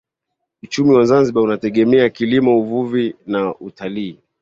Uchumi 0.63 0.93
wa 0.95 1.05
Zanzibar 1.05 1.43
unategemea 1.43 2.09
kilimo 2.09 2.57
uvuvi 2.59 3.15
na 3.25 3.55
utalii 3.55 4.19